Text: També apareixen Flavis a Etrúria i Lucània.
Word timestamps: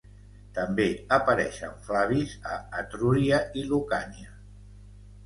També 0.53 0.85
apareixen 1.17 1.75
Flavis 1.87 2.33
a 2.53 2.57
Etrúria 2.79 3.43
i 3.63 3.67
Lucània. 3.75 4.33